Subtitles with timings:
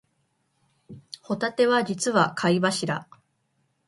[1.21, 3.07] ホタテは実は貝柱